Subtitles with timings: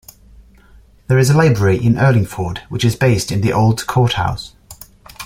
[1.07, 4.55] There is a library in Urlingford which is based in the old courthouse.